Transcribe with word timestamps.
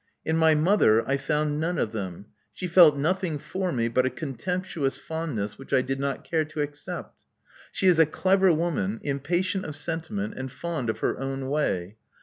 In 0.25 0.35
my 0.35 0.55
mother 0.55 1.07
I 1.07 1.15
found 1.17 1.59
none 1.59 1.77
of 1.77 1.91
them: 1.91 2.25
she 2.51 2.65
felt 2.65 2.97
nothing 2.97 3.37
for 3.37 3.71
me 3.71 3.87
but 3.87 4.03
a 4.03 4.09
contemptuous 4.09 4.97
fondness 4.97 5.59
which 5.59 5.73
I 5.73 5.83
did 5.83 5.99
not 5.99 6.23
care 6.23 6.43
to 6.43 6.61
accept. 6.61 7.23
She 7.71 7.85
is 7.85 7.99
a 7.99 8.07
clever 8.07 8.51
woman, 8.51 8.99
impatient 9.03 9.63
of 9.63 9.75
sentiment, 9.75 10.33
and 10.35 10.51
fond 10.51 10.89
of 10.89 11.01
her 11.01 11.19
own 11.19 11.49
way. 11.51 11.97